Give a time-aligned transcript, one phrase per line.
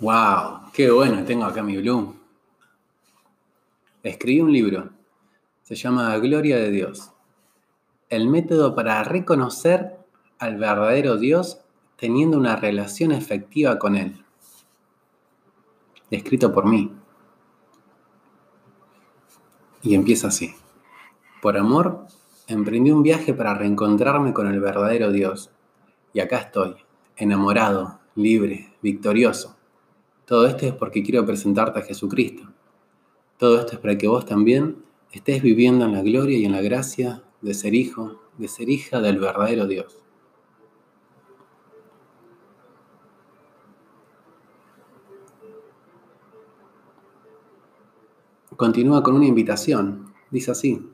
[0.00, 0.70] ¡Wow!
[0.72, 1.24] ¡Qué bueno!
[1.24, 2.16] Tengo acá mi Blue.
[4.02, 4.90] Escribí un libro.
[5.62, 7.12] Se llama Gloria de Dios.
[8.08, 9.96] El método para reconocer
[10.38, 11.60] al verdadero Dios
[11.96, 14.24] teniendo una relación efectiva con Él.
[16.10, 16.92] Escrito por mí.
[19.82, 20.54] Y empieza así.
[21.40, 22.06] Por amor,
[22.48, 25.50] emprendí un viaje para reencontrarme con el verdadero Dios.
[26.12, 26.76] Y acá estoy,
[27.22, 29.56] enamorado, libre, victorioso.
[30.26, 32.52] Todo esto es porque quiero presentarte a Jesucristo.
[33.38, 36.62] Todo esto es para que vos también estés viviendo en la gloria y en la
[36.62, 39.98] gracia de ser hijo, de ser hija del verdadero Dios.
[48.56, 50.12] Continúa con una invitación.
[50.30, 50.88] Dice así,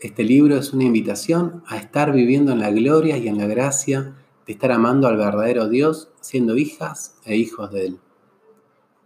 [0.00, 4.14] este libro es una invitación a estar viviendo en la gloria y en la gracia
[4.46, 8.00] de estar amando al verdadero Dios, siendo hijas e hijos de Él.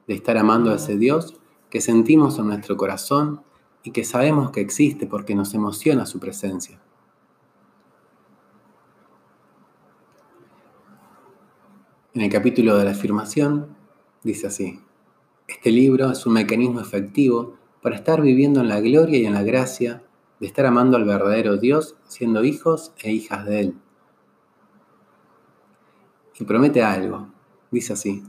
[0.06, 1.34] De estar amando a ese Dios
[1.70, 3.42] que sentimos en nuestro corazón
[3.82, 6.80] y que sabemos que existe porque nos emociona su presencia.
[12.12, 13.76] En el capítulo de la afirmación
[14.22, 14.80] dice así,
[15.46, 19.42] este libro es un mecanismo efectivo para estar viviendo en la gloria y en la
[19.42, 20.02] gracia
[20.38, 23.74] de estar amando al verdadero Dios, siendo hijos e hijas de Él.
[26.40, 27.28] Y promete algo,
[27.70, 28.24] dice así,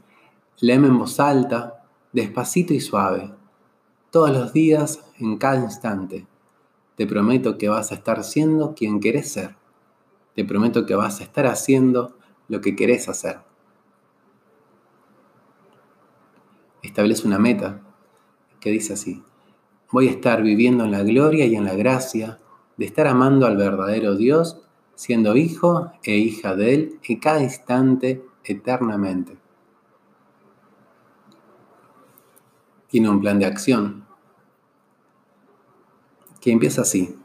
[0.59, 3.33] léeme en voz alta, despacito y suave,
[4.11, 6.27] todos los días, en cada instante.
[6.97, 9.55] Te prometo que vas a estar siendo quien querés ser.
[10.35, 12.17] Te prometo que vas a estar haciendo
[12.49, 13.39] lo que querés hacer.
[16.83, 17.79] Establece una meta
[18.59, 19.23] que dice así,
[19.89, 22.39] voy a estar viviendo en la gloria y en la gracia
[22.75, 24.61] de estar amando al verdadero Dios,
[24.95, 29.37] siendo hijo e hija de Él en cada instante eternamente.
[32.87, 34.05] Tiene un plan de acción
[36.41, 37.15] que empieza así.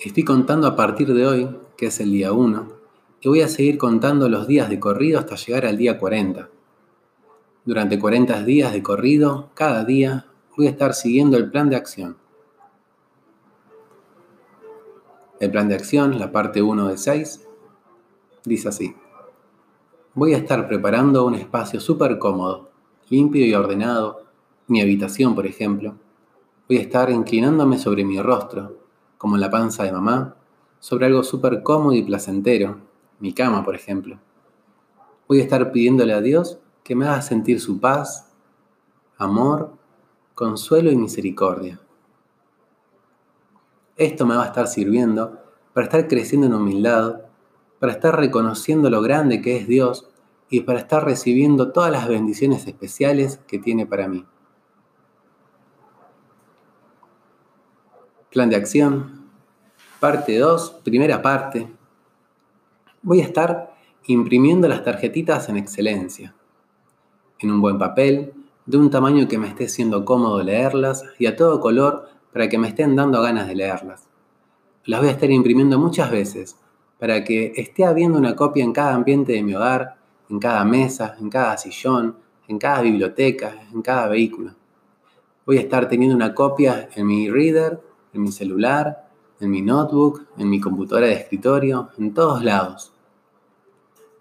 [0.00, 2.68] Estoy contando a partir de hoy, que es el día 1,
[3.20, 6.48] y voy a seguir contando los días de corrido hasta llegar al día 40.
[7.64, 12.16] Durante 40 días de corrido, cada día voy a estar siguiendo el plan de acción.
[15.40, 17.46] El plan de acción, la parte 1 de 6,
[18.44, 18.96] dice así.
[20.14, 22.70] Voy a estar preparando un espacio súper cómodo,
[23.08, 24.24] limpio y ordenado,
[24.66, 25.94] mi habitación, por ejemplo.
[26.68, 28.78] Voy a estar inclinándome sobre mi rostro,
[29.16, 30.34] como la panza de mamá,
[30.80, 32.78] sobre algo súper cómodo y placentero,
[33.20, 34.18] mi cama, por ejemplo.
[35.28, 38.32] Voy a estar pidiéndole a Dios que me haga sentir su paz,
[39.16, 39.78] amor
[40.34, 41.80] consuelo y misericordia.
[43.98, 45.42] Esto me va a estar sirviendo
[45.74, 47.20] para estar creciendo en humildad,
[47.80, 50.08] para estar reconociendo lo grande que es Dios
[50.48, 54.24] y para estar recibiendo todas las bendiciones especiales que tiene para mí.
[58.30, 59.26] Plan de acción.
[59.98, 61.68] Parte 2, primera parte.
[63.02, 63.74] Voy a estar
[64.06, 66.34] imprimiendo las tarjetitas en excelencia,
[67.40, 68.32] en un buen papel,
[68.64, 72.58] de un tamaño que me esté siendo cómodo leerlas y a todo color para que
[72.58, 74.08] me estén dando ganas de leerlas.
[74.84, 76.56] Las voy a estar imprimiendo muchas veces
[76.98, 79.96] para que esté habiendo una copia en cada ambiente de mi hogar,
[80.28, 82.16] en cada mesa, en cada sillón,
[82.48, 84.54] en cada biblioteca, en cada vehículo.
[85.46, 87.80] Voy a estar teniendo una copia en mi reader,
[88.12, 89.08] en mi celular,
[89.40, 92.92] en mi notebook, en mi computadora de escritorio, en todos lados.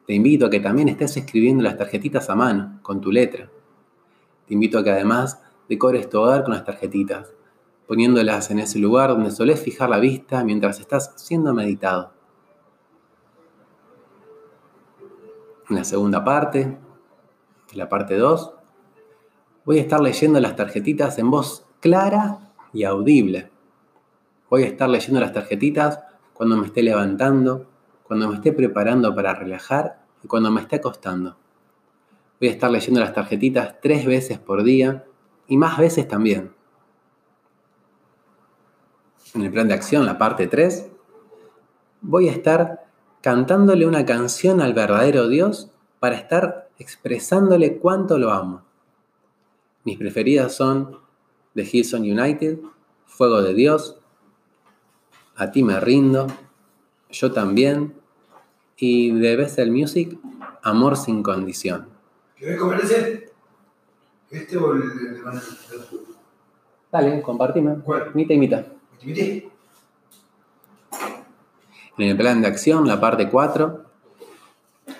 [0.05, 3.49] Te invito a que también estés escribiendo las tarjetitas a mano, con tu letra.
[4.47, 7.33] Te invito a que además decores tu hogar con las tarjetitas,
[7.87, 12.11] poniéndolas en ese lugar donde solés fijar la vista mientras estás siendo meditado.
[15.69, 16.77] En la segunda parte,
[17.73, 18.53] la parte 2,
[19.65, 23.51] voy a estar leyendo las tarjetitas en voz clara y audible.
[24.49, 25.99] Voy a estar leyendo las tarjetitas
[26.33, 27.67] cuando me esté levantando,
[28.03, 31.37] cuando me esté preparando para relajar y cuando me esté acostando.
[32.39, 35.05] Voy a estar leyendo las tarjetitas tres veces por día
[35.47, 36.56] y más veces también.
[39.33, 40.87] En el plan de acción, la parte 3,
[42.01, 42.87] voy a estar
[43.21, 48.63] cantándole una canción al verdadero Dios para estar expresándole cuánto lo amo.
[49.83, 50.99] Mis preferidas son
[51.55, 52.59] The Hillsong United,
[53.05, 53.99] Fuego de Dios,
[55.35, 56.27] A ti me rindo,
[57.11, 57.93] Yo también
[58.77, 60.17] y de Bessel Music,
[60.63, 61.87] Amor sin condición.
[62.35, 63.31] ¿Querés comer ese?
[64.29, 65.21] ¿Este o el de
[66.91, 67.77] Dale, compartime.
[67.83, 68.11] ¿Cuál?
[68.13, 68.76] Mita y mitad.
[69.03, 69.49] ¿Te
[71.97, 73.87] En el plan de acción, la parte 4,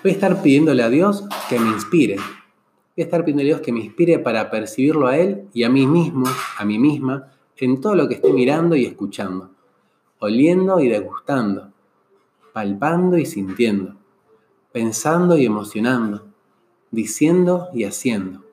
[0.02, 2.16] Voy a estar pidiéndole a Dios que me inspire.
[2.16, 2.24] Voy
[2.98, 5.88] a estar pidiéndole a Dios que me inspire para percibirlo a Él y a mí
[5.88, 9.50] mismo, a mí misma, en todo lo que esté mirando y escuchando,
[10.20, 11.72] oliendo y degustando,
[12.52, 13.96] palpando y sintiendo,
[14.70, 16.26] pensando y emocionando,
[16.92, 18.44] diciendo y haciendo.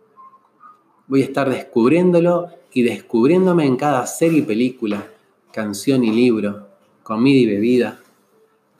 [1.07, 5.11] Voy a estar descubriéndolo y descubriéndome en cada serie y película,
[5.55, 6.67] canción y libro,
[7.01, 8.01] comida y bebida,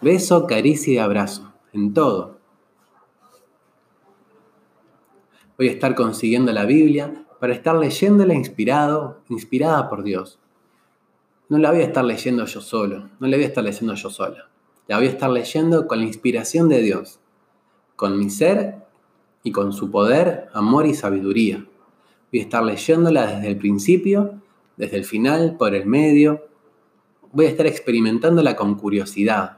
[0.01, 2.37] beso, caricia y abrazo, en todo.
[5.57, 10.37] Voy a estar consiguiendo la Biblia para estar leyéndola inspirado, inspirada por Dios.
[11.47, 14.09] No la voy a estar leyendo yo solo, no la voy a estar leyendo yo
[14.09, 14.49] sola.
[14.89, 17.21] La voy a estar leyendo con la inspiración de Dios,
[17.95, 18.83] con mi ser
[19.43, 21.65] y con su poder, amor y sabiduría.
[22.33, 24.41] Voy a estar leyéndola desde el principio,
[24.75, 26.53] desde el final, por el medio.
[27.35, 29.57] Voy a estar experimentándola con curiosidad.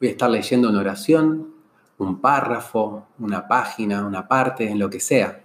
[0.00, 1.54] Voy a estar leyendo una oración,
[1.96, 5.44] un párrafo, una página, una parte, en lo que sea.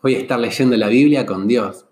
[0.00, 1.84] Voy a estar leyendo la Biblia con Dios.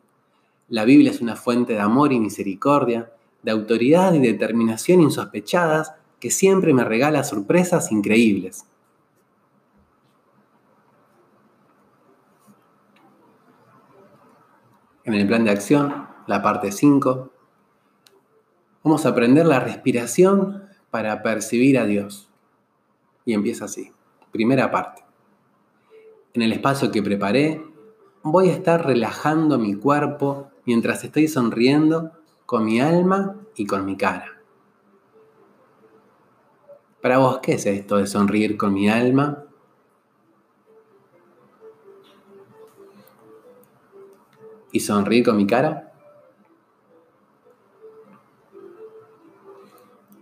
[0.71, 3.13] La Biblia es una fuente de amor y misericordia,
[3.43, 8.65] de autoridad y determinación insospechadas que siempre me regala sorpresas increíbles.
[15.05, 17.33] En el plan de acción, la parte 5,
[18.83, 22.29] vamos a aprender la respiración para percibir a Dios.
[23.25, 23.93] Y empieza así.
[24.31, 25.05] Primera parte.
[26.35, 27.63] En el espacio que preparé,
[28.23, 32.13] voy a estar relajando mi cuerpo mientras estoy sonriendo
[32.47, 34.41] con mi alma y con mi cara.
[37.01, 39.45] Para vos, ¿qué es esto de sonreír con mi alma?
[44.71, 45.92] ¿Y sonreír con mi cara?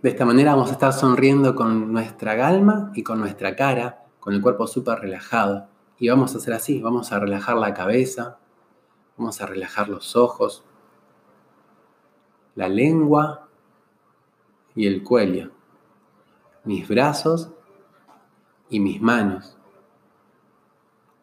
[0.01, 4.33] De esta manera vamos a estar sonriendo con nuestra alma y con nuestra cara, con
[4.33, 5.67] el cuerpo súper relajado.
[5.99, 8.39] Y vamos a hacer así, vamos a relajar la cabeza,
[9.15, 10.63] vamos a relajar los ojos,
[12.55, 13.47] la lengua
[14.73, 15.51] y el cuello,
[16.63, 17.51] mis brazos
[18.71, 19.55] y mis manos,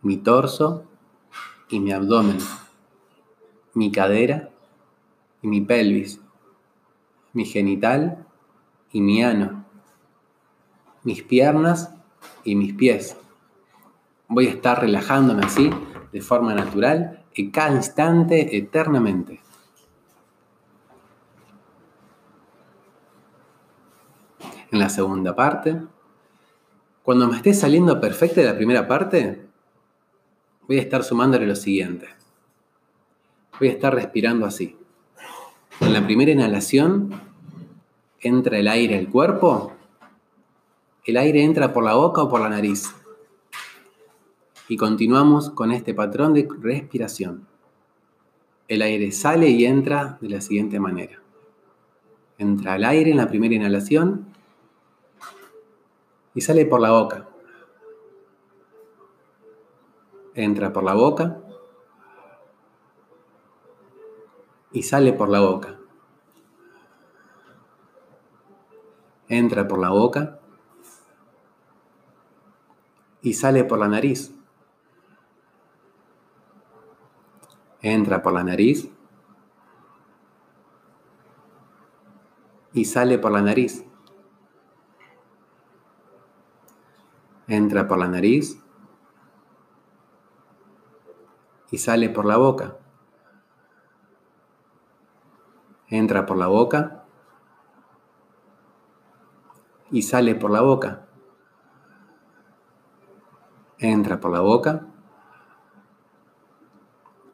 [0.03, 0.85] mi torso
[1.69, 2.39] y mi abdomen,
[3.75, 4.51] mi cadera
[5.43, 6.21] y mi pelvis,
[7.33, 8.28] mi genital
[8.93, 9.65] y mi ano,
[11.05, 11.95] mis piernas
[12.45, 13.17] y mis pies.
[14.29, 15.71] Voy a estar relajándome así,
[16.13, 19.41] de forma natural, en cada instante, eternamente.
[24.71, 25.81] En la segunda parte,
[27.03, 29.47] cuando me esté saliendo perfecta la primera parte,
[30.67, 32.07] voy a estar sumándole lo siguiente.
[33.59, 34.77] Voy a estar respirando así.
[35.81, 37.28] En la primera inhalación
[38.21, 39.73] entra el aire al cuerpo.
[41.05, 42.95] El aire entra por la boca o por la nariz.
[44.69, 47.47] Y continuamos con este patrón de respiración.
[48.67, 51.23] El aire sale y entra de la siguiente manera.
[52.37, 54.27] Entra el aire en la primera inhalación
[56.35, 57.29] y sale por la boca.
[60.35, 61.41] Entra por la boca
[64.71, 65.78] y sale por la boca.
[69.29, 70.39] Entra por la boca
[73.21, 74.35] y sale por la nariz.
[77.83, 78.91] Entra por la nariz
[82.73, 83.85] y sale por la nariz.
[87.47, 88.63] Entra por la nariz
[91.71, 92.79] y sale por la boca.
[95.89, 97.05] Entra por la boca
[99.91, 101.07] y sale por la boca.
[103.79, 104.87] Entra por la boca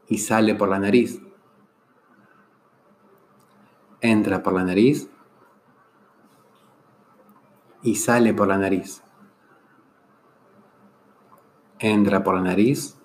[0.08, 1.20] y sale por la nariz.
[4.00, 5.08] Entra por la nariz
[7.82, 9.02] y sale por la nariz.
[11.78, 12.98] Entra por la nariz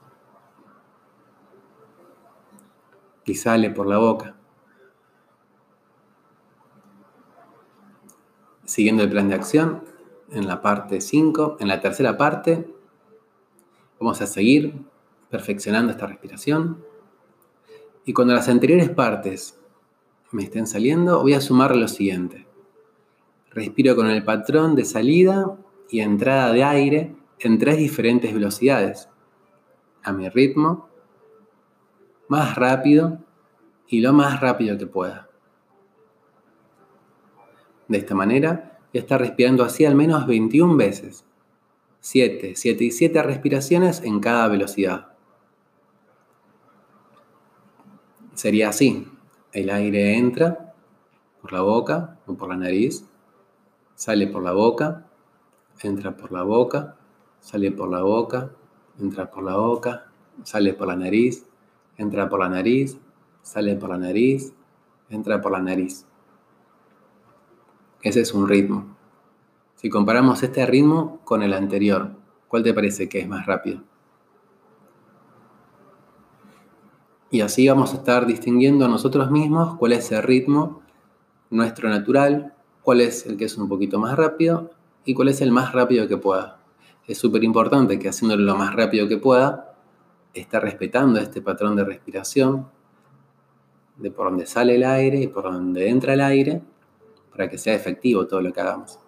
[3.25, 4.38] y sale por la boca.
[8.79, 9.83] Siguiendo el plan de acción,
[10.31, 12.65] en la parte 5, en la tercera parte,
[13.99, 14.73] vamos a seguir
[15.29, 16.81] perfeccionando esta respiración.
[18.05, 19.59] Y cuando las anteriores partes
[20.31, 22.47] me estén saliendo, voy a sumar lo siguiente.
[23.49, 25.57] Respiro con el patrón de salida
[25.89, 29.09] y entrada de aire en tres diferentes velocidades.
[30.03, 30.87] A mi ritmo,
[32.29, 33.19] más rápido
[33.89, 35.28] y lo más rápido que pueda.
[37.89, 41.25] De esta manera, estar respirando así al menos 21 veces.
[41.99, 45.09] 7, 7 y 7 respiraciones en cada velocidad.
[48.35, 49.05] Sería así.
[49.51, 50.73] El aire entra
[51.41, 53.05] por la boca o por la nariz,
[53.95, 55.07] sale por la boca,
[55.81, 56.95] entra por la boca,
[57.39, 58.51] sale por la boca,
[58.99, 60.11] entra por la boca,
[60.43, 61.45] sale por la nariz,
[61.97, 62.97] entra por la nariz,
[63.41, 64.53] sale por la nariz,
[65.09, 66.05] entra por la nariz.
[68.01, 68.95] Ese es un ritmo.
[69.75, 72.11] Si comparamos este ritmo con el anterior,
[72.47, 73.81] ¿cuál te parece que es más rápido?
[77.31, 80.81] Y así vamos a estar distinguiendo a nosotros mismos cuál es el ritmo
[81.49, 84.71] nuestro natural, cuál es el que es un poquito más rápido
[85.05, 86.59] y cuál es el más rápido que pueda.
[87.07, 89.75] Es súper importante que haciéndolo lo más rápido que pueda,
[90.33, 92.67] esté respetando este patrón de respiración,
[93.97, 96.61] de por donde sale el aire y por donde entra el aire,
[97.39, 98.99] para que sea efectivo todo lo que hagamos.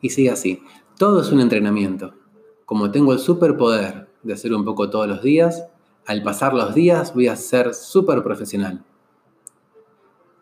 [0.00, 0.62] Y sigue así.
[0.96, 2.14] Todo es un entrenamiento.
[2.64, 5.66] Como tengo el superpoder de hacer un poco todos los días,
[6.06, 8.84] al pasar los días voy a ser súper profesional.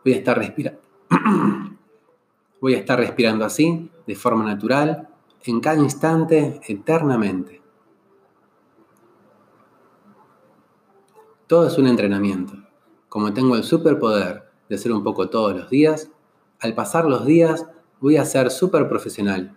[0.05, 0.83] Voy a estar respirando.
[2.61, 5.09] voy a estar respirando así, de forma natural,
[5.45, 7.63] en cada instante, eternamente.
[11.47, 12.53] Todo es un entrenamiento.
[13.09, 14.42] Como tengo el superpoder
[14.73, 16.11] de hacer un poco todos los días,
[16.59, 17.67] al pasar los días
[18.01, 19.55] voy a ser súper profesional.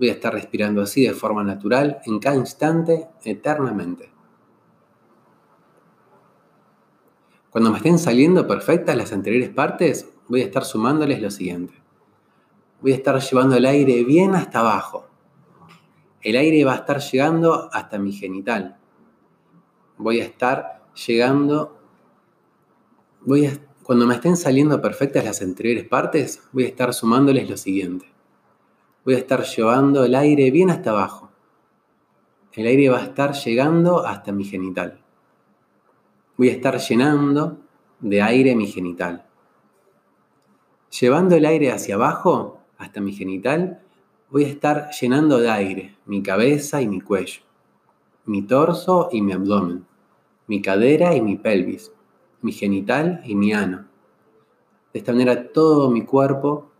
[0.00, 4.10] Voy a estar respirando así de forma natural en cada instante, eternamente.
[7.50, 11.74] Cuando me estén saliendo perfectas las anteriores partes, voy a estar sumándoles lo siguiente.
[12.80, 15.06] Voy a estar llevando el aire bien hasta abajo.
[16.20, 18.76] El aire va a estar llegando hasta mi genital.
[19.98, 21.78] Voy a estar llegando,
[23.20, 23.52] voy a,
[23.86, 28.12] cuando me estén saliendo perfectas las anteriores partes, voy a estar sumándoles lo siguiente.
[29.04, 31.30] Voy a estar llevando el aire bien hasta abajo.
[32.52, 34.98] El aire va a estar llegando hasta mi genital.
[36.36, 37.58] Voy a estar llenando
[38.00, 39.24] de aire mi genital.
[41.00, 43.82] Llevando el aire hacia abajo, hasta mi genital,
[44.30, 47.42] voy a estar llenando de aire mi cabeza y mi cuello,
[48.24, 49.86] mi torso y mi abdomen
[50.46, 51.92] mi cadera y mi pelvis,
[52.46, 53.88] mi genital y mi ano.
[54.92, 56.70] De esta manera todo mi cuerpo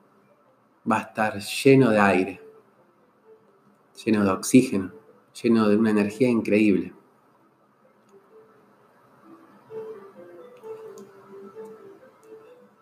[0.90, 2.40] va a estar lleno de aire,
[4.04, 4.92] lleno de oxígeno,
[5.42, 6.94] lleno de una energía increíble.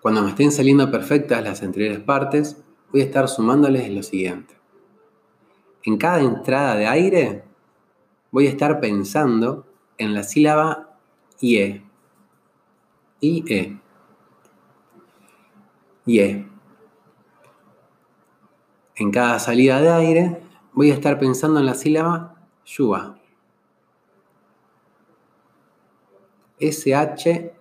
[0.02, 2.62] Cuando me estén saliendo perfectas las anteriores partes,
[2.92, 4.54] voy a estar sumándoles lo siguiente.
[5.84, 7.44] En cada entrada de aire
[8.30, 10.98] voy a estar pensando en la sílaba
[11.40, 11.83] IE.
[13.24, 13.80] IE.
[16.04, 16.46] IE.
[18.96, 20.42] En cada salida de aire
[20.74, 22.34] voy a estar pensando en la sílaba
[22.66, 23.16] Yuba.
[26.60, 27.60] S-H-U-A.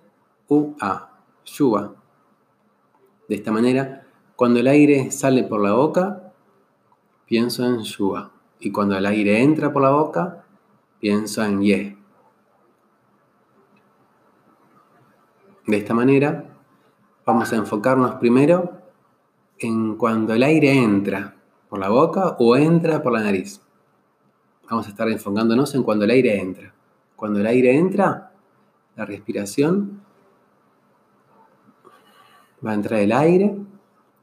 [1.46, 1.96] Yuba.
[3.30, 4.06] De esta manera,
[4.36, 6.34] cuando el aire sale por la boca,
[7.26, 8.32] pienso en Yuba.
[8.60, 10.46] Y cuando el aire entra por la boca,
[11.00, 12.03] pienso en Ye.
[15.66, 16.44] De esta manera,
[17.26, 18.82] vamos a enfocarnos primero
[19.60, 21.36] en cuando el aire entra
[21.70, 23.62] por la boca o entra por la nariz.
[24.70, 26.74] Vamos a estar enfocándonos en cuando el aire entra.
[27.16, 28.34] Cuando el aire entra,
[28.96, 30.02] la respiración
[32.66, 33.56] va a entrar el aire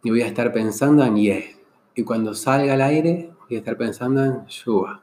[0.03, 1.57] y voy a estar pensando en ye.
[1.95, 5.03] Y cuando salga el aire, voy a estar pensando en yuva.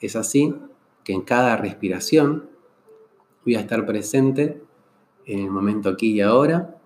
[0.00, 0.54] Es así
[1.02, 2.48] que en cada respiración
[3.44, 4.62] voy a estar presente
[5.26, 6.76] en el momento aquí y ahora,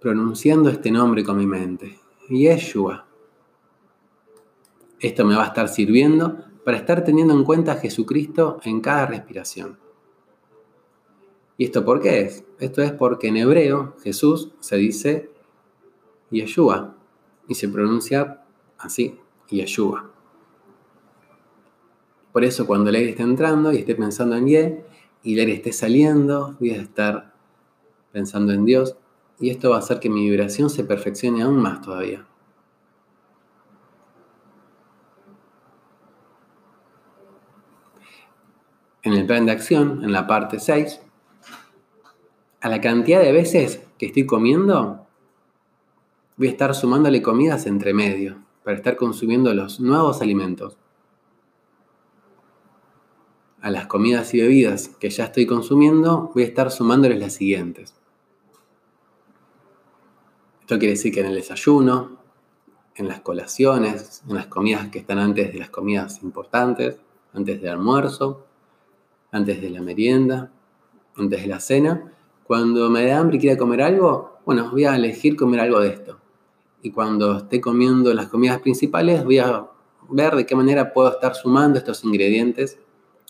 [0.00, 3.06] pronunciando este nombre con mi mente, Yeshua.
[5.00, 9.06] Esto me va a estar sirviendo para estar teniendo en cuenta a Jesucristo en cada
[9.06, 9.78] respiración.
[11.56, 12.44] ¿Y esto por qué es?
[12.60, 15.30] Esto es porque en hebreo Jesús se dice
[16.30, 16.96] Yeshua
[17.48, 18.44] y se pronuncia
[18.78, 20.10] así, Yeshua.
[22.32, 24.84] Por eso cuando el aire está entrando y esté pensando en Ye,
[25.24, 27.32] aire esté saliendo, voy a estar
[28.12, 28.96] pensando en Dios
[29.40, 32.26] y esto va a hacer que mi vibración se perfeccione aún más todavía.
[39.02, 41.00] En el plan de acción, en la parte 6,
[42.60, 45.06] a la cantidad de veces que estoy comiendo,
[46.36, 50.76] voy a estar sumándole comidas entre medio para estar consumiendo los nuevos alimentos
[53.68, 57.94] a las comidas y bebidas que ya estoy consumiendo, voy a estar sumándoles las siguientes.
[60.62, 62.16] Esto quiere decir que en el desayuno,
[62.94, 66.96] en las colaciones, en las comidas que están antes de las comidas importantes,
[67.34, 68.46] antes del almuerzo,
[69.32, 70.50] antes de la merienda,
[71.14, 72.10] antes de la cena.
[72.44, 75.90] Cuando me da hambre y quiera comer algo, bueno, voy a elegir comer algo de
[75.90, 76.18] esto.
[76.82, 79.66] Y cuando esté comiendo las comidas principales, voy a
[80.08, 82.78] ver de qué manera puedo estar sumando estos ingredientes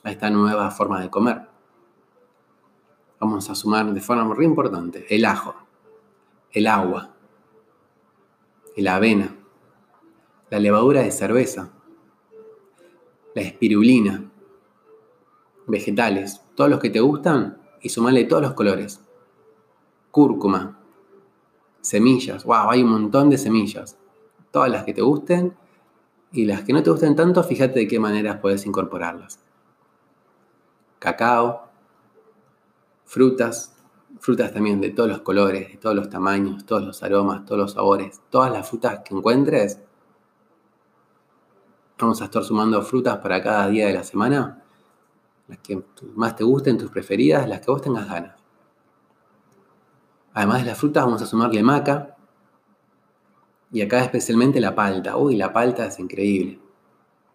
[0.09, 1.43] a esta nueva forma de comer.
[3.21, 5.55] Vamos a sumar de forma muy importante el ajo,
[6.51, 7.15] el agua,
[8.77, 9.37] la avena,
[10.51, 11.73] la levadura de cerveza,
[13.35, 14.31] la espirulina,
[15.67, 19.01] vegetales, todos los que te gustan y sumarle todos los colores.
[20.11, 20.81] Cúrcuma,
[21.83, 23.99] semillas, wow, hay un montón de semillas.
[24.51, 25.55] Todas las que te gusten
[26.33, 29.41] y las que no te gusten tanto, fíjate de qué maneras puedes incorporarlas.
[30.99, 31.69] Cacao,
[33.05, 33.77] frutas,
[34.21, 37.73] frutas también de todos los colores, de todos los tamaños, todos los aromas, todos los
[37.73, 39.81] sabores, todas las frutas que encuentres.
[41.99, 44.63] Vamos a estar sumando frutas para cada día de la semana,
[45.49, 45.83] las que
[46.15, 48.37] más te gusten, tus preferidas, las que vos tengas ganas.
[50.35, 52.17] Además de las frutas, vamos a sumarle maca.
[53.73, 55.17] Y acá especialmente la palta.
[55.17, 56.61] Uy, la palta es increíble.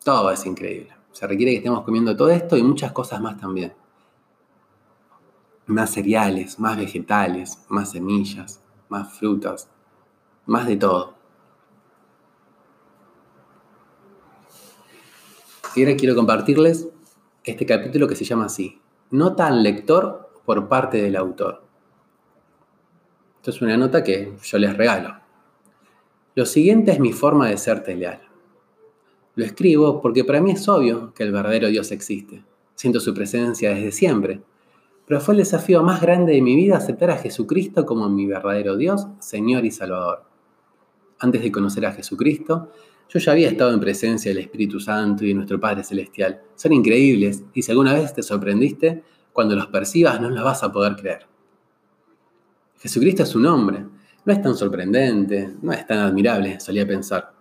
[0.03, 1.02] Todo es increíble.
[1.13, 3.73] Se requiere que estemos comiendo todo esto y muchas cosas más también
[5.65, 9.69] más cereales, más vegetales, más semillas, más frutas,
[10.45, 11.15] más de todo.
[15.75, 16.87] Y ahora quiero compartirles
[17.43, 18.79] este capítulo que se llama así,
[19.09, 21.63] Nota al lector por parte del autor.
[23.37, 25.19] Esto es una nota que yo les regalo.
[26.35, 28.21] Lo siguiente es mi forma de serte leal.
[29.35, 32.43] Lo escribo porque para mí es obvio que el verdadero Dios existe.
[32.75, 34.41] Siento su presencia desde siempre
[35.05, 38.77] pero fue el desafío más grande de mi vida aceptar a Jesucristo como mi verdadero
[38.77, 40.23] Dios, Señor y Salvador.
[41.19, 42.71] Antes de conocer a Jesucristo,
[43.09, 46.41] yo ya había estado en presencia del Espíritu Santo y de nuestro Padre Celestial.
[46.55, 49.03] Son increíbles y si alguna vez te sorprendiste,
[49.33, 51.25] cuando los percibas no los vas a poder creer.
[52.79, 53.85] Jesucristo es su nombre.
[54.25, 57.32] No es tan sorprendente, no es tan admirable, solía pensar.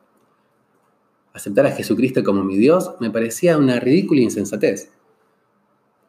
[1.32, 4.92] Aceptar a Jesucristo como mi Dios me parecía una ridícula insensatez.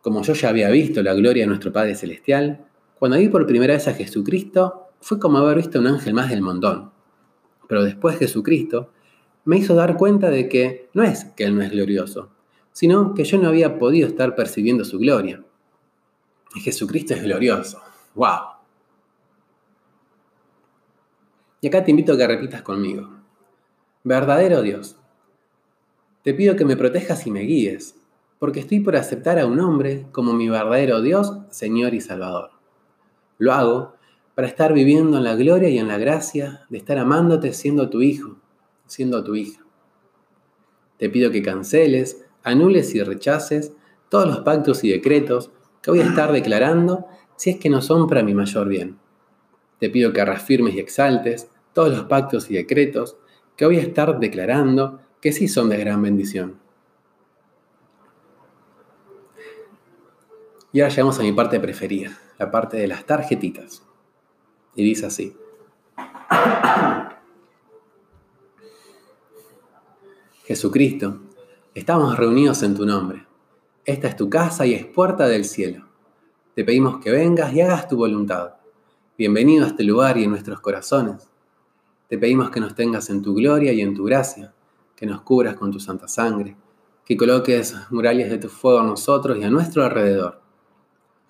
[0.01, 2.65] Como yo ya había visto la gloria de nuestro Padre Celestial,
[2.99, 6.41] cuando vi por primera vez a Jesucristo, fue como haber visto un ángel más del
[6.41, 6.91] montón.
[7.67, 8.91] Pero después Jesucristo
[9.45, 12.31] me hizo dar cuenta de que no es que Él no es glorioso,
[12.71, 15.43] sino que yo no había podido estar percibiendo su gloria.
[16.55, 17.81] Y Jesucristo es glorioso.
[18.15, 18.53] ¡Wow!
[21.62, 23.09] Y acá te invito a que repitas conmigo.
[24.03, 24.97] Verdadero Dios,
[26.23, 27.95] te pido que me protejas y me guíes
[28.39, 32.51] porque estoy por aceptar a un hombre como mi verdadero Dios, Señor y Salvador.
[33.38, 33.95] Lo hago
[34.36, 38.01] para estar viviendo en la gloria y en la gracia de estar amándote siendo tu
[38.01, 38.38] hijo,
[38.86, 39.63] siendo tu hija.
[40.97, 43.73] Te pido que canceles, anules y rechaces
[44.09, 48.07] todos los pactos y decretos que voy a estar declarando si es que no son
[48.07, 48.97] para mi mayor bien.
[49.79, 53.17] Te pido que reafirmes y exaltes todos los pactos y decretos
[53.55, 56.59] que voy a estar declarando que sí son de gran bendición.
[60.73, 63.83] Y ahora llegamos a mi parte preferida, la parte de las tarjetitas.
[64.75, 65.38] Y dice así.
[70.43, 71.21] Jesucristo,
[71.73, 73.25] estamos reunidos en tu nombre.
[73.86, 75.88] Esta es tu casa y es puerta del cielo.
[76.53, 78.55] Te pedimos que vengas y hagas tu voluntad.
[79.17, 81.31] Bienvenido a este lugar y en nuestros corazones.
[82.09, 84.53] Te pedimos que nos tengas en tu gloria y en tu gracia,
[84.95, 86.56] que nos cubras con tu santa sangre,
[87.06, 90.43] que coloques murallas de tu fuego a nosotros y a nuestro alrededor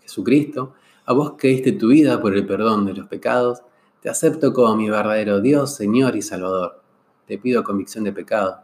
[0.03, 0.73] Jesucristo,
[1.05, 3.63] a vos que diste tu vida por el perdón de los pecados,
[4.01, 6.81] te acepto como mi verdadero Dios, Señor y Salvador.
[7.25, 8.59] Te pido convicción de pecado.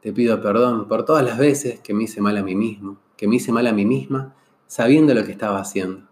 [0.00, 3.26] Te pido perdón por todas las veces que me hice mal a mí mismo, que
[3.26, 4.36] me hice mal a mí misma,
[4.68, 6.06] sabiendo lo que estaba haciendo.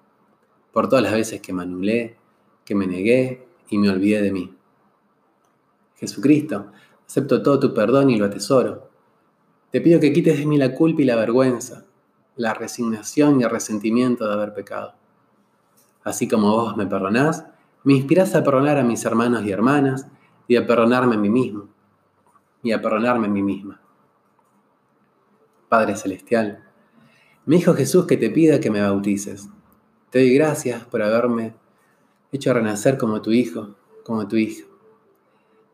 [0.73, 2.17] Por todas las veces que me anulé,
[2.65, 4.53] que me negué y me olvidé de mí.
[5.95, 6.73] Jesucristo,
[7.07, 8.91] acepto todo tu perdón y lo atesoro.
[9.71, 11.85] Te pido que quites de mí la culpa y la vergüenza,
[12.37, 14.95] la resignación y el resentimiento de haber pecado.
[16.05, 17.45] Así como vos me perdonás,
[17.83, 20.07] me inspirás a perdonar a mis hermanos y hermanas
[20.49, 21.69] y a perdonarme a mí mismo
[22.63, 23.81] y a perdonarme a mí misma.
[25.69, 26.65] Padre Celestial,
[27.45, 29.49] me dijo Jesús que te pida que me bautices.
[30.11, 31.55] Te doy gracias por haberme
[32.33, 34.76] hecho renacer como tu hijo, como tu hijo.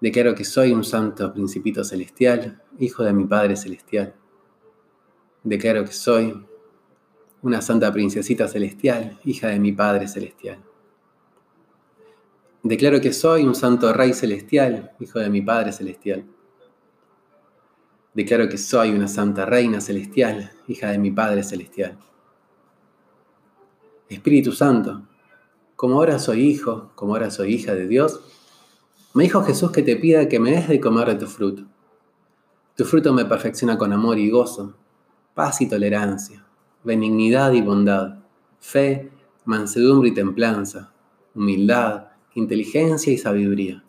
[0.03, 4.13] Declaro que soy un santo principito celestial, hijo de mi Padre Celestial.
[5.45, 6.45] Declaro que soy
[7.43, 10.59] una santa princesita celestial, hija de mi Padre celestial.
[12.65, 16.25] Declaro que soy un santo rey celestial, hijo de mi Padre celestial.
[18.13, 21.97] Declaro que soy una santa reina celestial, hija de mi Padre celestial.
[24.09, 25.07] Espíritu Santo,
[25.77, 28.42] como ahora soy hijo, como ahora soy hija de Dios,
[29.15, 31.65] me dijo Jesús que te pida que me des de comer de tu fruto.
[32.77, 34.75] Tu fruto me perfecciona con amor y gozo,
[35.35, 36.47] paz y tolerancia,
[36.83, 38.21] benignidad y bondad,
[38.59, 39.11] fe,
[39.45, 40.95] mansedumbre y templanza,
[41.35, 43.85] humildad, inteligencia y sabiduría.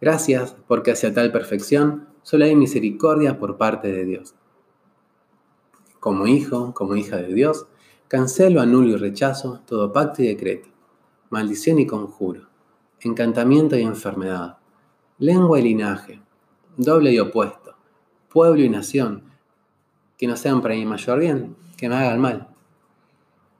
[0.00, 4.34] Gracias porque hacia tal perfección solo hay misericordia por parte de Dios.
[6.00, 7.66] Como hijo, como hija de Dios,
[8.06, 10.68] cancelo, anulo y rechazo todo pacto y decreto,
[11.28, 12.47] maldición y conjuro,
[13.00, 14.58] encantamiento y enfermedad,
[15.18, 16.20] lengua y linaje,
[16.76, 17.76] doble y opuesto,
[18.28, 19.24] pueblo y nación,
[20.16, 22.48] que no sean para mi mayor bien, que me hagan mal.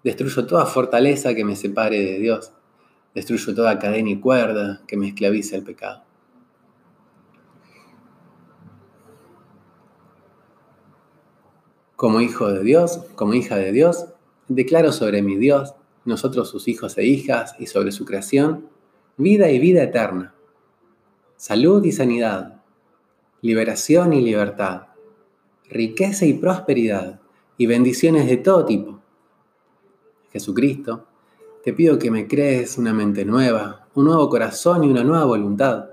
[0.03, 2.53] Destruyo toda fortaleza que me separe de Dios.
[3.15, 6.03] Destruyo toda cadena y cuerda que me esclavice al pecado.
[11.97, 14.07] Como hijo de Dios, como hija de Dios,
[14.47, 15.75] declaro sobre mi Dios,
[16.05, 18.69] nosotros sus hijos e hijas, y sobre su creación,
[19.19, 20.35] vida y vida eterna,
[21.37, 22.63] salud y sanidad,
[23.43, 24.87] liberación y libertad,
[25.69, 27.21] riqueza y prosperidad,
[27.59, 29.01] y bendiciones de todo tipo.
[30.33, 31.07] Jesucristo,
[31.63, 35.91] te pido que me crees una mente nueva, un nuevo corazón y una nueva voluntad.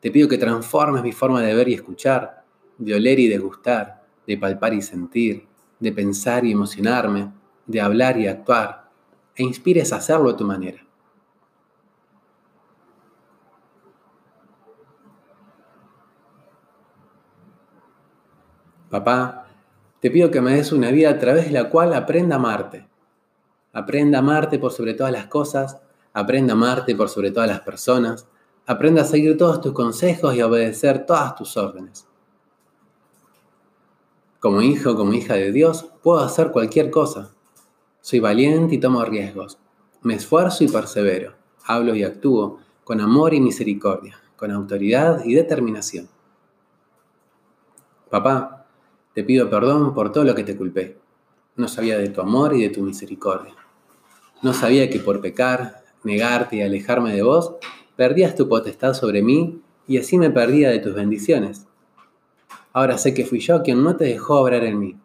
[0.00, 2.44] Te pido que transformes mi forma de ver y escuchar,
[2.78, 5.46] de oler y degustar de palpar y sentir,
[5.78, 7.32] de pensar y emocionarme,
[7.66, 8.90] de hablar y actuar,
[9.34, 10.85] e inspires a hacerlo a tu manera.
[18.96, 19.46] Papá,
[20.00, 22.88] te pido que me des una vida a través de la cual aprenda a amarte.
[23.74, 25.82] Aprenda a amarte por sobre todas las cosas,
[26.14, 28.26] aprenda a amarte por sobre todas las personas,
[28.64, 32.06] aprenda a seguir todos tus consejos y a obedecer todas tus órdenes.
[34.40, 37.34] Como hijo, como hija de Dios, puedo hacer cualquier cosa.
[38.00, 39.58] Soy valiente y tomo riesgos.
[40.00, 41.34] Me esfuerzo y persevero.
[41.66, 46.08] Hablo y actúo con amor y misericordia, con autoridad y determinación.
[48.08, 48.65] Papá,
[49.16, 50.98] te pido perdón por todo lo que te culpé.
[51.56, 53.54] No sabía de tu amor y de tu misericordia.
[54.42, 57.54] No sabía que por pecar, negarte y alejarme de vos,
[57.96, 61.66] perdías tu potestad sobre mí y así me perdía de tus bendiciones.
[62.74, 64.98] Ahora sé que fui yo quien no te dejó obrar en mí.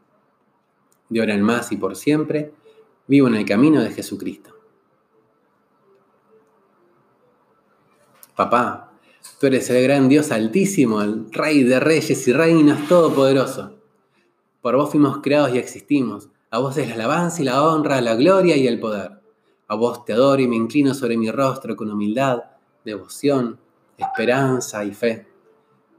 [1.07, 2.51] De ahora en más y por siempre,
[3.07, 4.53] vivo en el camino de Jesucristo.
[8.35, 8.91] Papá,
[9.39, 13.77] tú eres el gran Dios altísimo, el Rey de reyes y reinas todopoderoso.
[14.61, 16.29] Por vos fuimos creados y existimos.
[16.49, 19.21] A vos es la alabanza y la honra, la gloria y el poder.
[19.67, 22.43] A vos te adoro y me inclino sobre mi rostro con humildad,
[22.83, 23.59] devoción,
[23.97, 25.27] esperanza y fe,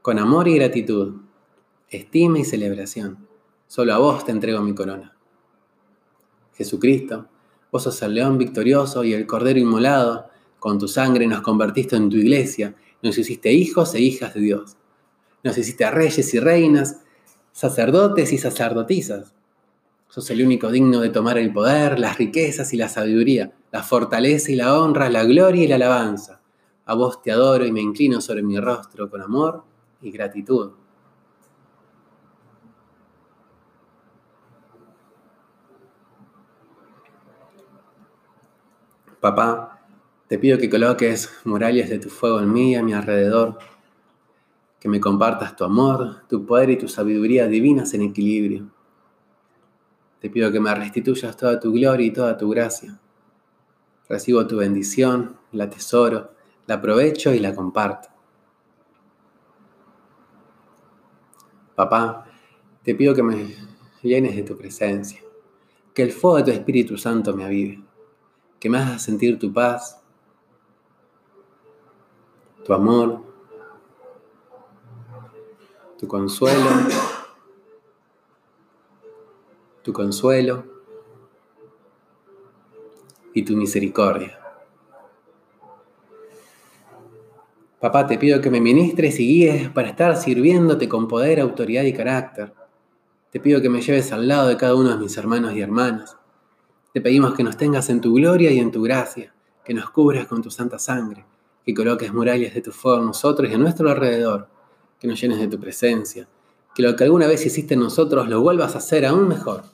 [0.02, 1.14] con amor y gratitud
[1.96, 3.26] estima y celebración.
[3.66, 5.16] Solo a vos te entrego mi corona.
[6.54, 7.26] Jesucristo,
[7.70, 12.08] vos sos el león victorioso y el cordero inmolado, con tu sangre nos convertiste en
[12.08, 14.76] tu iglesia, nos hiciste hijos e hijas de Dios.
[15.42, 17.00] Nos hiciste reyes y reinas,
[17.52, 19.34] sacerdotes y sacerdotisas.
[20.08, 24.52] Sos el único digno de tomar el poder, las riquezas y la sabiduría, la fortaleza
[24.52, 26.40] y la honra, la gloria y la alabanza.
[26.84, 29.64] A vos te adoro y me inclino sobre mi rostro con amor
[30.02, 30.72] y gratitud.
[39.20, 39.80] Papá,
[40.26, 43.58] te pido que coloques murallas de tu fuego en mí, a mi alrededor,
[44.82, 48.68] que me compartas tu amor, tu poder y tu sabiduría divinas en equilibrio.
[50.18, 52.98] Te pido que me restituyas toda tu gloria y toda tu gracia.
[54.08, 56.32] Recibo tu bendición, la tesoro,
[56.66, 58.08] la aprovecho y la comparto.
[61.76, 62.26] Papá,
[62.82, 63.54] te pido que me
[64.02, 65.20] llenes de tu presencia,
[65.94, 67.84] que el fuego de tu Espíritu Santo me avive
[68.62, 70.00] que me hagas sentir tu paz,
[72.64, 73.31] tu amor,
[76.02, 76.68] tu consuelo,
[79.84, 80.64] tu consuelo
[83.32, 84.36] y tu misericordia.
[87.78, 91.92] Papá, te pido que me ministres y guíes para estar sirviéndote con poder, autoridad y
[91.92, 92.52] carácter.
[93.30, 96.16] Te pido que me lleves al lado de cada uno de mis hermanos y hermanas
[96.92, 99.32] te pedimos que nos tengas en tu gloria y en tu gracia,
[99.64, 101.24] que nos cubras con tu santa sangre,
[101.64, 104.48] que coloques murallas de tu fuego en nosotros y a nuestro alrededor,
[105.02, 106.28] que nos llenes de tu presencia,
[106.76, 109.64] que lo que alguna vez hiciste en nosotros lo vuelvas a hacer aún mejor.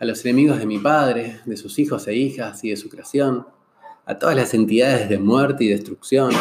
[0.00, 3.46] A los enemigos de mi Padre, de sus hijos e hijas y de su creación,
[4.06, 6.32] a todas las entidades de muerte y destrucción,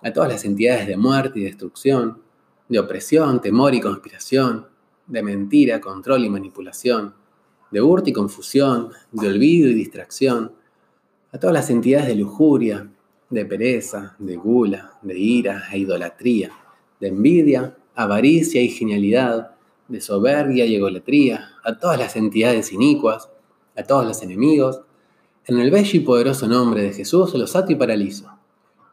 [0.00, 2.22] a todas las entidades de muerte y destrucción,
[2.68, 4.68] de opresión, temor y conspiración,
[5.08, 7.14] de mentira, control y manipulación,
[7.72, 10.52] de hurto y confusión, de olvido y distracción,
[11.32, 12.88] a todas las entidades de lujuria,
[13.32, 16.52] de pereza, de gula, de ira e idolatría,
[17.00, 19.52] de envidia, avaricia y genialidad,
[19.88, 23.30] de soberbia y egolatría, a todas las entidades inicuas,
[23.74, 24.82] a todos los enemigos,
[25.46, 28.30] en el bello y poderoso nombre de Jesús los ato y paralizo.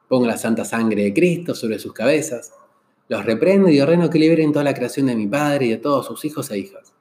[0.08, 2.54] Pongo la santa sangre de Cristo sobre sus cabezas,
[3.10, 6.06] los reprendo y ordeno que liberen toda la creación de mi Padre y de todos
[6.06, 6.94] sus hijos e hijas.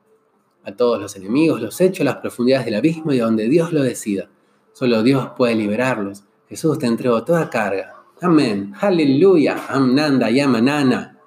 [0.65, 3.73] A todos los enemigos los echo a las profundidades del abismo y a donde Dios
[3.73, 4.29] lo decida.
[4.73, 6.25] Solo Dios puede liberarlos.
[6.49, 7.95] Jesús te entrego toda carga.
[8.21, 8.75] Amén.
[8.81, 9.67] Aleluya.
[9.69, 11.19] Amnanda y amanana.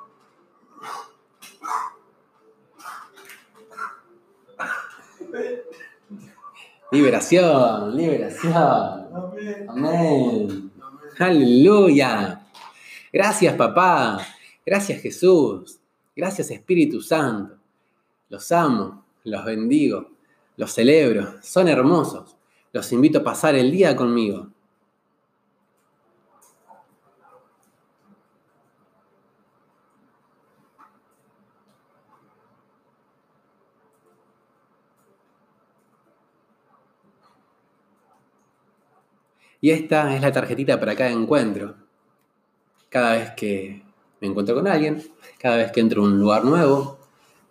[6.91, 9.07] Liberación, liberación.
[9.69, 10.71] Amén.
[11.17, 12.45] Aleluya.
[13.13, 14.19] Gracias, papá.
[14.65, 15.79] Gracias, Jesús.
[16.13, 17.55] Gracias, Espíritu Santo.
[18.27, 20.09] Los amo, los bendigo,
[20.57, 21.35] los celebro.
[21.41, 22.35] Son hermosos.
[22.73, 24.50] Los invito a pasar el día conmigo.
[39.63, 41.75] Y esta es la tarjetita para cada encuentro.
[42.89, 43.83] Cada vez que
[44.19, 45.03] me encuentro con alguien,
[45.37, 46.97] cada vez que entro a un lugar nuevo,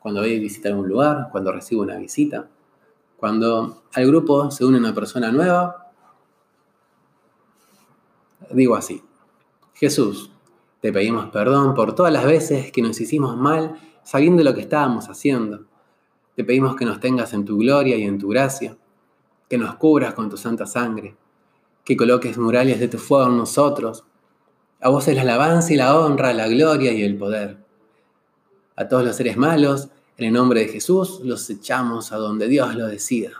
[0.00, 2.48] cuando voy a visitar un lugar, cuando recibo una visita,
[3.16, 5.92] cuando al grupo se une una persona nueva,
[8.50, 9.02] digo así,
[9.74, 10.32] Jesús,
[10.80, 15.08] te pedimos perdón por todas las veces que nos hicimos mal sabiendo lo que estábamos
[15.08, 15.66] haciendo.
[16.34, 18.76] Te pedimos que nos tengas en tu gloria y en tu gracia,
[19.48, 21.16] que nos cubras con tu santa sangre
[21.84, 24.04] que coloques murallas de tu fuego en nosotros.
[24.80, 27.58] A vos es la alabanza y la honra, la gloria y el poder.
[28.76, 32.74] A todos los seres malos, en el nombre de Jesús, los echamos a donde Dios
[32.74, 33.32] lo decida.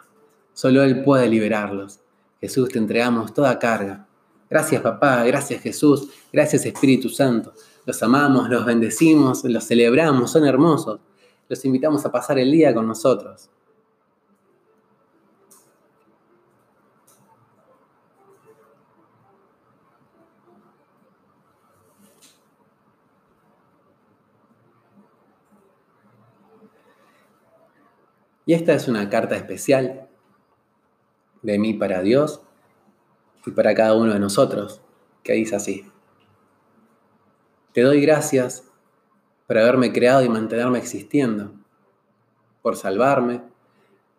[0.53, 2.01] Solo Él puede liberarlos.
[2.41, 4.07] Jesús, te entregamos toda carga.
[4.49, 7.53] Gracias papá, gracias Jesús, gracias Espíritu Santo.
[7.87, 11.01] Los amamos, los bendecimos, los celebramos, son hermosos.
[11.49, 13.49] Los invitamos a pasar el día con nosotros.
[28.51, 30.09] Y esta es una carta especial
[31.41, 32.43] de mí para Dios
[33.47, 34.83] y para cada uno de nosotros,
[35.23, 35.89] que dice así.
[37.73, 38.65] Te doy gracias
[39.47, 41.53] por haberme creado y mantenerme existiendo,
[42.61, 43.41] por salvarme,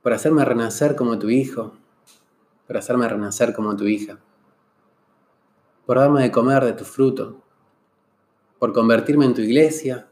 [0.02, 1.74] por hacerme renacer como tu hijo,
[2.68, 4.18] por hacerme renacer como tu hija,
[5.86, 7.44] por darme de comer de tu fruto,
[8.60, 10.08] por convertirme en tu iglesia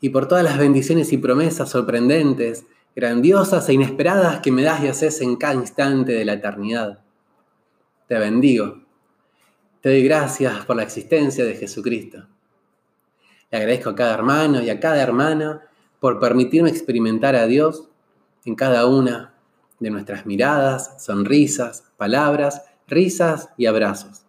[0.00, 4.88] y por todas las bendiciones y promesas sorprendentes grandiosas e inesperadas que me das y
[4.88, 7.00] haces en cada instante de la eternidad.
[8.06, 8.82] Te bendigo.
[9.80, 12.26] Te doy gracias por la existencia de Jesucristo.
[13.50, 15.62] Le agradezco a cada hermano y a cada hermana
[16.00, 17.88] por permitirme experimentar a Dios
[18.44, 19.34] en cada una
[19.78, 24.21] de nuestras miradas, sonrisas, palabras, risas y abrazos.